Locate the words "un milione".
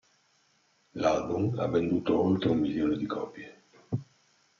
2.49-2.95